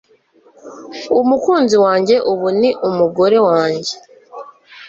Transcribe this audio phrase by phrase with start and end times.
[1.21, 3.93] umukunzi wanjye ubu ni umugore wanjye